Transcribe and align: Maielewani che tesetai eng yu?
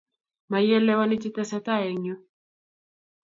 Maielewani 0.49 1.17
che 1.21 1.29
tesetai 1.35 1.83
eng 1.91 2.03
yu? 2.07 2.15